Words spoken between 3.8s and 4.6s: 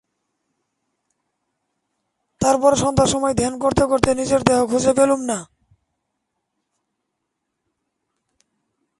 করতে নিজের দেহ